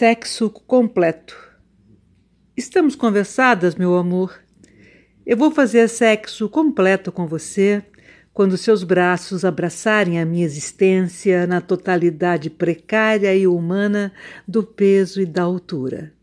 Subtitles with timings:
[0.00, 1.36] Sexo completo.
[2.56, 4.40] Estamos conversadas, meu amor.
[5.26, 7.84] Eu vou fazer sexo completo com você
[8.32, 14.10] quando seus braços abraçarem a minha existência na totalidade precária e humana
[14.48, 16.14] do peso e da altura.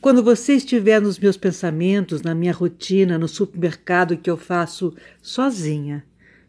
[0.00, 6.02] Quando você estiver nos meus pensamentos, na minha rotina, no supermercado que eu faço sozinha,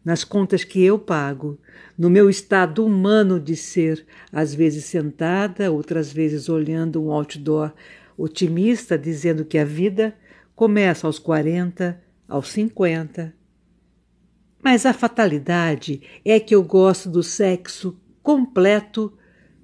[0.03, 1.59] nas contas que eu pago,
[1.97, 7.71] no meu estado humano de ser, às vezes sentada, outras vezes olhando um outdoor
[8.17, 10.15] otimista dizendo que a vida
[10.55, 13.33] começa aos 40, aos 50.
[14.63, 19.13] Mas a fatalidade é que eu gosto do sexo completo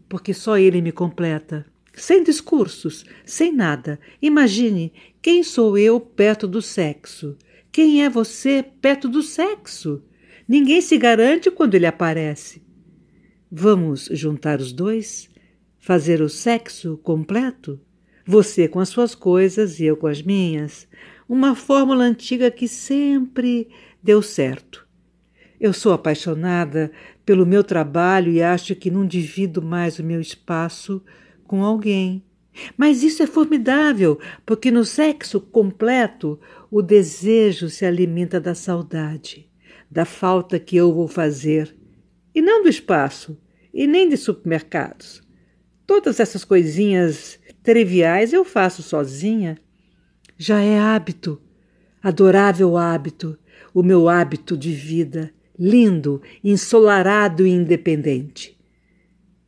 [0.10, 1.66] porque só ele me completa.
[1.94, 4.00] Sem discursos, sem nada.
[4.22, 7.36] Imagine quem sou eu perto do sexo.
[7.72, 10.04] Quem é você perto do sexo?
[10.48, 12.62] Ninguém se garante quando ele aparece.
[13.52, 15.30] Vamos juntar os dois?
[15.78, 17.78] Fazer o sexo completo?
[18.26, 20.88] Você com as suas coisas e eu com as minhas.
[21.28, 23.68] Uma fórmula antiga que sempre
[24.02, 24.88] deu certo.
[25.60, 26.94] Eu sou apaixonada
[27.26, 31.04] pelo meu trabalho e acho que não divido mais o meu espaço
[31.46, 32.24] com alguém.
[32.78, 36.40] Mas isso é formidável, porque no sexo completo
[36.72, 39.47] o desejo se alimenta da saudade
[39.90, 41.76] da falta que eu vou fazer,
[42.34, 43.38] e não do espaço,
[43.74, 45.22] e nem de supermercados.
[45.86, 49.58] Todas essas coisinhas triviais eu faço sozinha.
[50.38, 51.42] Já é hábito,
[52.02, 53.38] adorável hábito,
[53.74, 58.58] o meu hábito de vida, lindo, ensolarado e independente.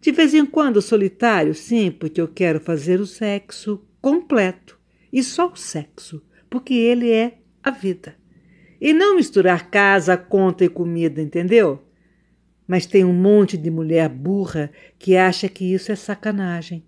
[0.02, 4.80] De vez em quando solitário, sim, porque eu quero fazer o sexo completo,
[5.12, 8.16] e só o sexo, porque ele é a vida.
[8.80, 11.84] E não misturar casa, conta e comida, entendeu?
[12.68, 16.86] Mas tem um monte de mulher burra que acha que isso é sacanagem.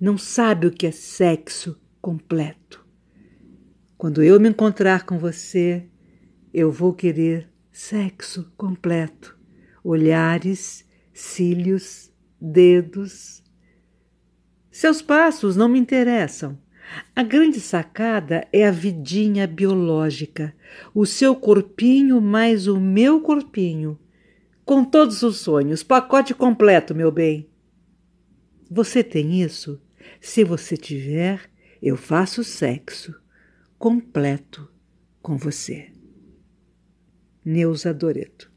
[0.00, 2.84] Não sabe o que é sexo completo.
[3.96, 5.86] Quando eu me encontrar com você,
[6.52, 9.38] eu vou querer sexo completo.
[9.84, 13.42] Olhares, cílios, dedos.
[14.70, 16.58] Seus passos não me interessam.
[17.14, 20.54] A grande sacada é a vidinha biológica,
[20.94, 23.98] o seu corpinho mais o meu corpinho,
[24.64, 27.48] com todos os sonhos, pacote completo, meu bem.
[28.70, 29.80] Você tem isso?
[30.20, 31.50] Se você tiver,
[31.82, 33.14] eu faço sexo
[33.78, 34.70] completo
[35.20, 35.90] com você.
[37.44, 38.50] Neuza Doreto